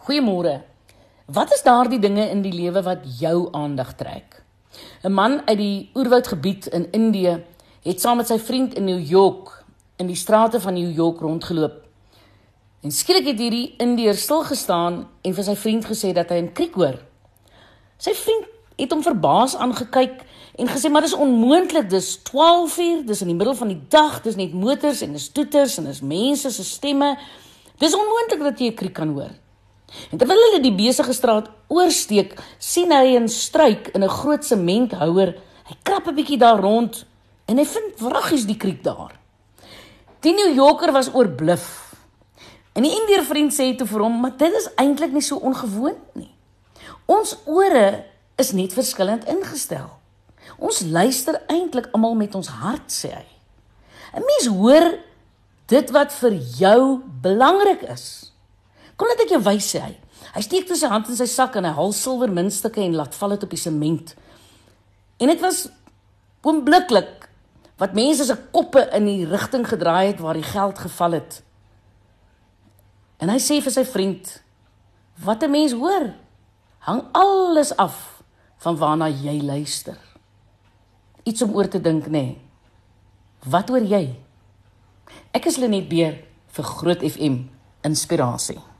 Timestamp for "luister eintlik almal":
50.80-52.14